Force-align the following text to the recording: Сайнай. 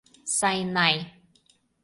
Сайнай. 0.37 0.97